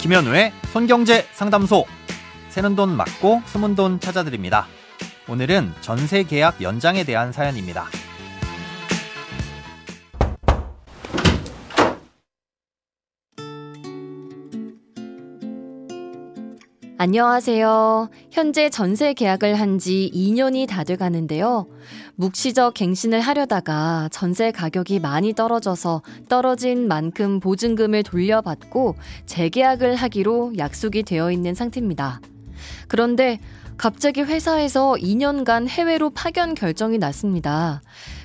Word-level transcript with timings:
김현우의 0.00 0.54
손경제 0.72 1.26
상담소. 1.32 1.84
새는 2.48 2.74
돈 2.74 2.96
맞고 2.96 3.42
숨은 3.44 3.74
돈 3.74 4.00
찾아드립니다. 4.00 4.66
오늘은 5.28 5.74
전세 5.82 6.22
계약 6.22 6.62
연장에 6.62 7.04
대한 7.04 7.32
사연입니다. 7.32 7.86
안녕하세요. 17.00 18.10
현재 18.30 18.68
전세 18.68 19.14
계약을 19.14 19.54
한 19.54 19.78
지 19.78 20.10
2년이 20.14 20.68
다 20.68 20.84
돼 20.84 20.96
가는데요. 20.96 21.66
묵시적 22.16 22.74
갱신을 22.74 23.20
하려다가 23.20 24.10
전세 24.12 24.52
가격이 24.52 25.00
많이 25.00 25.32
떨어져서 25.32 26.02
떨어진 26.28 26.88
만큼 26.88 27.40
보증금을 27.40 28.02
돌려받고 28.02 28.96
재계약을 29.24 29.94
하기로 29.94 30.58
약속이 30.58 31.04
되어 31.04 31.32
있는 31.32 31.54
상태입니다. 31.54 32.20
그런데 32.86 33.38
갑자기 33.78 34.20
회사에서 34.20 34.92
2년간 35.00 35.68
해외로 35.68 36.10
파견 36.10 36.54
결정이 36.54 36.98
났습니다. 36.98 37.80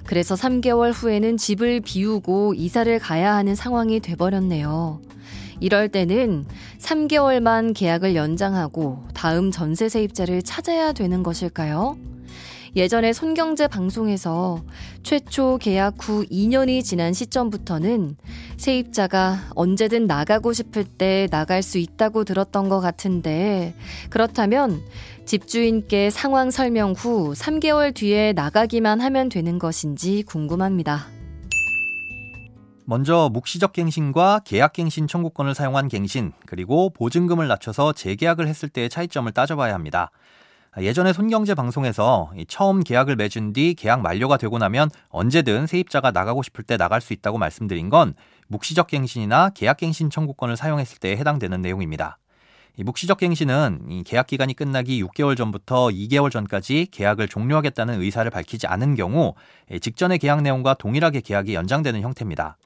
그래서 0.05 0.35
3개월 0.35 0.91
후에는 0.93 1.37
집을 1.37 1.79
비우고 1.79 2.55
이사를 2.55 2.99
가야 2.99 3.35
하는 3.35 3.55
상황이 3.55 4.01
돼버렸네요. 4.01 4.99
이럴 5.59 5.89
때는 5.89 6.45
3개월만 6.79 7.73
계약을 7.75 8.15
연장하고 8.15 9.03
다음 9.13 9.51
전세 9.51 9.89
세입자를 9.89 10.41
찾아야 10.41 10.91
되는 10.91 11.23
것일까요? 11.23 11.97
예전에 12.75 13.13
손경제 13.13 13.67
방송에서 13.67 14.61
최초 15.01 15.57
계약 15.57 15.95
후 16.01 16.25
2년이 16.25 16.83
지난 16.83 17.13
시점부터는 17.13 18.17
세입자가 18.57 19.51
언제든 19.55 20.07
나가고 20.07 20.51
싶을 20.51 20.83
때 20.83 21.29
나갈 21.31 21.63
수 21.63 21.77
있다고 21.77 22.25
들었던 22.25 22.67
것 22.67 22.81
같은데 22.81 23.75
그렇다면 24.09 24.81
집주인께 25.23 26.09
상황 26.09 26.51
설명 26.51 26.91
후 26.91 27.33
3개월 27.33 27.95
뒤에 27.95 28.33
나가기만 28.33 28.99
하면 28.99 29.29
되는 29.29 29.57
것인지 29.57 30.23
궁금합니다. 30.23 31.14
먼저 32.87 33.31
묵시적 33.33 33.73
갱신과 33.73 34.41
계약 34.45 34.73
갱신 34.73 35.07
청구권을 35.07 35.55
사용한 35.55 35.87
갱신, 35.87 36.33
그리고 36.45 36.91
보증금을 36.91 37.47
낮춰서 37.47 37.93
재계약을 37.93 38.47
했을 38.47 38.69
때의 38.69 38.91
차이점을 38.91 39.31
따져봐야 39.31 39.73
합니다. 39.73 40.11
예전에 40.77 41.11
손경제 41.11 41.55
방송에서 41.55 42.31
처음 42.47 42.83
계약을 42.83 43.15
맺은 43.15 43.53
뒤 43.53 43.73
계약 43.73 44.01
만료가 44.01 44.37
되고 44.37 44.59
나면 44.59 44.91
언제든 45.09 45.65
세입자가 45.65 46.11
나가고 46.11 46.43
싶을 46.43 46.63
때 46.63 46.77
나갈 46.77 47.01
수 47.01 47.13
있다고 47.13 47.39
말씀드린 47.39 47.89
건 47.89 48.13
묵시적 48.49 48.85
갱신이나 48.87 49.49
계약 49.55 49.77
갱신 49.77 50.11
청구권을 50.11 50.55
사용했을 50.55 50.99
때에 50.99 51.17
해당되는 51.17 51.61
내용입니다. 51.61 52.19
묵시적 52.77 53.17
갱신은 53.17 54.03
계약 54.05 54.27
기간이 54.27 54.53
끝나기 54.53 55.01
6개월 55.01 55.37
전부터 55.37 55.87
2개월 55.87 56.29
전까지 56.29 56.89
계약을 56.91 57.29
종료하겠다는 57.29 58.01
의사를 58.01 58.29
밝히지 58.29 58.67
않은 58.67 58.95
경우 58.95 59.33
직전의 59.81 60.19
계약 60.19 60.43
내용과 60.43 60.75
동일하게 60.75 61.21
계약이 61.21 61.55
연장되는 61.55 62.01
형태입니다. 62.01 62.57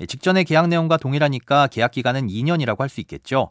예, 0.00 0.06
직전의 0.06 0.44
계약 0.44 0.68
내용과 0.68 0.96
동일하니까 0.96 1.68
계약 1.68 1.92
기간은 1.92 2.26
2년이라고 2.26 2.78
할 2.78 2.88
수 2.88 3.00
있겠죠. 3.00 3.50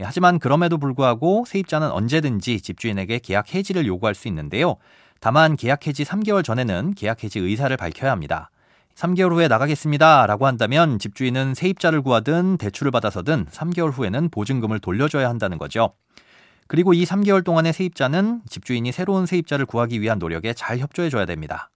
예, 0.00 0.04
하지만 0.04 0.38
그럼에도 0.38 0.78
불구하고 0.78 1.44
세입자는 1.46 1.90
언제든지 1.90 2.60
집주인에게 2.60 3.18
계약 3.18 3.54
해지를 3.54 3.86
요구할 3.86 4.14
수 4.14 4.28
있는데요. 4.28 4.76
다만 5.20 5.56
계약 5.56 5.86
해지 5.86 6.04
3개월 6.04 6.42
전에는 6.44 6.94
계약 6.94 7.22
해지 7.24 7.38
의사를 7.38 7.74
밝혀야 7.76 8.10
합니다. 8.10 8.50
3개월 8.96 9.32
후에 9.32 9.48
나가겠습니다. 9.48 10.26
라고 10.26 10.46
한다면 10.46 10.98
집주인은 10.98 11.54
세입자를 11.54 12.02
구하든 12.02 12.58
대출을 12.58 12.90
받아서든 12.90 13.46
3개월 13.46 13.92
후에는 13.92 14.28
보증금을 14.30 14.80
돌려줘야 14.80 15.28
한다는 15.28 15.58
거죠. 15.58 15.94
그리고 16.66 16.92
이 16.94 17.04
3개월 17.04 17.44
동안의 17.44 17.72
세입자는 17.72 18.42
집주인이 18.48 18.90
새로운 18.92 19.26
세입자를 19.26 19.66
구하기 19.66 20.00
위한 20.00 20.18
노력에 20.18 20.54
잘 20.54 20.78
협조해줘야 20.78 21.26
됩니다. 21.26 21.70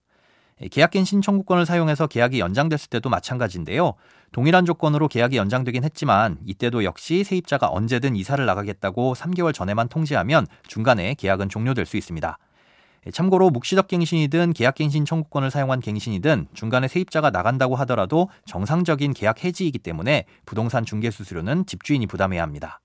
계약갱 0.71 1.05
신 1.05 1.21
청구권을 1.21 1.65
사용해서 1.65 2.07
계약이 2.07 2.39
연장됐을 2.39 2.89
때도 2.89 3.09
마찬가지인데요. 3.09 3.93
동일한 4.31 4.65
조건으로 4.65 5.07
계약이 5.07 5.37
연장되긴 5.37 5.83
했지만 5.83 6.37
이때도 6.45 6.83
역시 6.83 7.23
세입자가 7.23 7.69
언제든 7.69 8.15
이사를 8.15 8.43
나가겠다고 8.43 9.13
3개월 9.13 9.53
전에만 9.53 9.87
통지하면 9.87 10.47
중간에 10.67 11.13
계약은 11.13 11.49
종료될 11.49 11.85
수 11.85 11.97
있습니다. 11.97 12.37
참고로 13.13 13.51
묵시적 13.51 13.87
갱신이든 13.87 14.53
계약갱신 14.53 15.05
청구권을 15.05 15.51
사용한 15.51 15.79
갱신이든 15.79 16.47
중간에 16.53 16.87
세입자가 16.87 17.29
나간다고 17.29 17.75
하더라도 17.77 18.29
정상적인 18.45 19.13
계약 19.13 19.45
해지이기 19.45 19.79
때문에 19.79 20.25
부동산 20.45 20.83
중개 20.83 21.09
수수료는 21.11 21.67
집주인이 21.67 22.05
부담해야 22.07 22.41
합니다. 22.41 22.81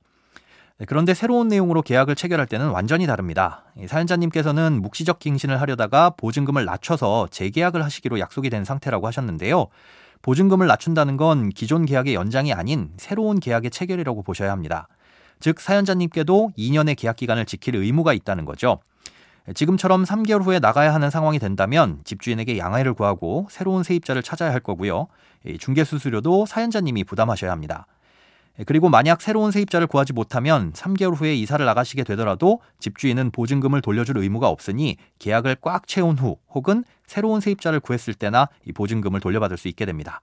네, 0.79 0.87
그런데 0.87 1.15
새로운 1.15 1.49
내용으로 1.49 1.83
계약을 1.83 2.15
체결할 2.15 2.47
때는 2.47 2.71
완전히 2.71 3.07
다릅니다. 3.07 3.65
사연자님께서는 3.87 4.81
묵시적 4.83 5.19
갱신을 5.19 5.61
하려다가 5.61 6.11
보증금을 6.11 6.65
낮춰서 6.65 7.29
재계약을 7.31 7.85
하시기로 7.85 8.19
약속이 8.19 8.51
된 8.51 8.65
상태라고 8.65 9.07
하셨는데요. 9.07 9.67
보증금을 10.23 10.67
낮춘다는 10.67 11.17
건 11.17 11.51
기존 11.51 11.85
계약의 11.85 12.15
연장이 12.15 12.53
아닌 12.53 12.91
새로운 12.97 13.41
계약의 13.41 13.71
체결이라고 13.71 14.23
보셔야 14.23 14.53
합니다. 14.53 14.89
즉 15.41 15.61
사연자님께도 15.61 16.53
2년의 16.57 16.97
계약 16.97 17.17
기간을 17.17 17.45
지킬 17.45 17.75
의무가 17.77 18.13
있다는 18.13 18.45
거죠. 18.45 18.79
지금처럼 19.55 20.05
3개월 20.05 20.45
후에 20.45 20.61
나가야 20.61 20.95
하는 20.95 21.11
상황이 21.11 21.41
된다면 21.41 21.99
집주인에게 22.05 22.59
양해를 22.59 22.95
구하고 22.95 23.49
새로운 23.51 23.83
세입자를 23.83 24.23
찾아야 24.23 24.53
할 24.53 24.61
거고요. 24.61 25.09
중개 25.59 25.83
수수료도 25.83 26.47
사연자님이 26.47 27.03
부담하셔야 27.03 27.51
합니다. 27.51 27.87
예, 28.59 28.65
그리고 28.65 28.89
만약 28.89 29.23
새로운 29.23 29.51
세입자를 29.51 29.87
구하지 29.87 30.13
못하면 30.13 30.73
3개월 30.73 31.17
후에 31.17 31.35
이사를 31.35 31.65
나가시게 31.65 32.05
되더라도 32.05 32.61
집주인은 32.81 33.31
보증금을 33.31 33.81
돌려줄 33.81 34.19
의무가 34.19 34.49
없으니 34.49 34.97
계약을 35.19 35.57
꽉 35.61 35.87
채운 35.87 36.19
후 36.19 36.37
혹은 36.51 36.85
새로운 37.07 37.41
세입자를 37.41 37.81
구했을 37.81 38.15
때나 38.15 38.49
이 38.67 38.73
보증금을 38.73 39.21
돌려받을 39.21 39.57
수 39.57 39.69
있게 39.69 39.87
됩니다. 39.87 40.21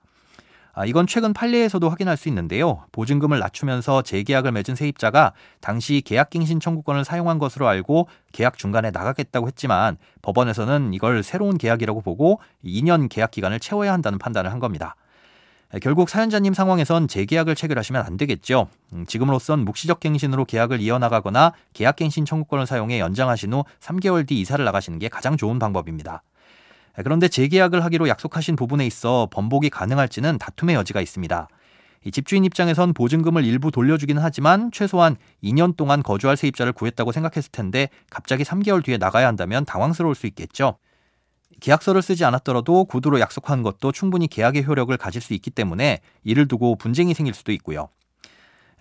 아, 0.73 0.85
이건 0.85 1.07
최근 1.07 1.33
판례에서도 1.33 1.89
확인할 1.89 2.15
수 2.15 2.29
있는데요. 2.29 2.85
보증금을 2.91 3.39
낮추면서 3.39 4.03
재계약을 4.03 4.51
맺은 4.51 4.75
세입자가 4.75 5.33
당시 5.59 6.01
계약갱신 6.05 6.59
청구권을 6.59 7.03
사용한 7.03 7.39
것으로 7.39 7.67
알고 7.67 8.07
계약 8.31 8.57
중간에 8.57 8.91
나가겠다고 8.91 9.47
했지만 9.47 9.97
법원에서는 10.21 10.93
이걸 10.93 11.23
새로운 11.23 11.57
계약이라고 11.57 12.01
보고 12.01 12.39
2년 12.63 13.09
계약 13.09 13.31
기간을 13.31 13.59
채워야 13.59 13.91
한다는 13.91 14.19
판단을 14.19 14.51
한 14.51 14.59
겁니다. 14.59 14.95
결국 15.77 16.09
사연자님 16.09 16.53
상황에선 16.55 17.07
재계약을 17.07 17.53
체결하시면 17.53 18.03
안 18.03 18.17
되겠죠. 18.17 18.69
음, 18.93 19.05
지금으로선 19.05 19.65
묵시적 19.65 19.99
갱신으로 19.99 20.45
계약을 20.45 20.81
이어나가거나 20.81 21.53
계약갱신 21.73 22.25
청구권을 22.25 22.65
사용해 22.65 22.99
연장하신 22.99 23.53
후 23.53 23.63
3개월 23.79 24.27
뒤 24.27 24.39
이사를 24.41 24.63
나가시는 24.65 24.97
게 24.97 25.09
가장 25.09 25.37
좋은 25.37 25.59
방법입니다. 25.59 26.23
그런데 27.03 27.27
재계약을 27.27 27.83
하기로 27.85 28.09
약속하신 28.09 28.55
부분에 28.55 28.85
있어 28.87 29.27
번복이 29.31 29.69
가능할지는 29.69 30.39
다툼의 30.39 30.75
여지가 30.75 31.01
있습니다. 31.01 31.47
집주인 32.11 32.45
입장에선 32.45 32.93
보증금을 32.93 33.45
일부 33.45 33.69
돌려주기는 33.69 34.21
하지만 34.23 34.71
최소한 34.71 35.17
2년 35.43 35.75
동안 35.77 36.01
거주할 36.01 36.35
세입자를 36.35 36.73
구했다고 36.73 37.11
생각했을 37.11 37.51
텐데 37.51 37.89
갑자기 38.09 38.43
3개월 38.43 38.83
뒤에 38.83 38.97
나가야 38.97 39.27
한다면 39.27 39.65
당황스러울 39.65 40.15
수 40.15 40.25
있겠죠. 40.27 40.77
계약서를 41.59 42.01
쓰지 42.01 42.25
않았더라도 42.25 42.85
구두로 42.85 43.19
약속한 43.19 43.63
것도 43.63 43.91
충분히 43.91 44.27
계약의 44.27 44.65
효력을 44.65 44.95
가질 44.97 45.21
수 45.21 45.33
있기 45.33 45.51
때문에 45.51 45.99
이를 46.23 46.47
두고 46.47 46.75
분쟁이 46.75 47.13
생길 47.13 47.33
수도 47.33 47.51
있고요. 47.51 47.89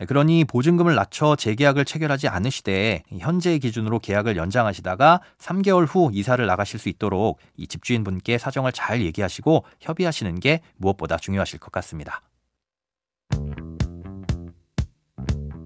그러니 0.06 0.44
보증금을 0.44 0.94
낮춰 0.94 1.34
재계약을 1.34 1.84
체결하지 1.84 2.28
않으시되 2.28 3.02
현재의 3.18 3.58
기준으로 3.58 3.98
계약을 3.98 4.36
연장하시다가 4.36 5.20
3개월 5.38 5.86
후 5.88 6.10
이사를 6.12 6.44
나가실 6.46 6.78
수 6.78 6.88
있도록 6.88 7.38
이 7.56 7.66
집주인분께 7.66 8.38
사정을 8.38 8.72
잘 8.72 9.02
얘기하시고 9.02 9.64
협의하시는 9.80 10.38
게 10.38 10.60
무엇보다 10.76 11.16
중요하실 11.16 11.58
것 11.58 11.72
같습니다. 11.72 12.22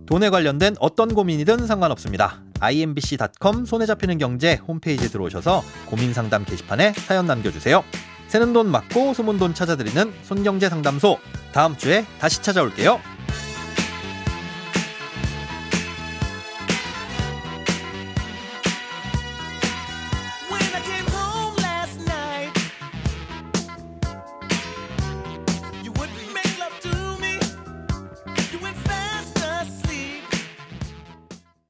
돈에 0.06 0.30
관련된 0.30 0.76
어떤 0.78 1.14
고민이든 1.14 1.66
상관없습니다. 1.66 2.42
imbc.com 2.62 3.64
손에 3.64 3.86
잡히는 3.86 4.18
경제 4.18 4.54
홈페이지에 4.66 5.08
들어오셔서 5.08 5.62
고민 5.86 6.14
상담 6.14 6.44
게시판에 6.44 6.92
사연 6.92 7.26
남겨주세요. 7.26 7.84
새는 8.28 8.52
돈 8.52 8.70
맞고 8.70 9.12
숨은 9.12 9.38
돈 9.38 9.52
찾아드리는 9.52 10.12
손경제 10.22 10.70
상담소 10.70 11.18
다음 11.52 11.76
주에 11.76 12.06
다시 12.18 12.40
찾아올게요. 12.40 13.11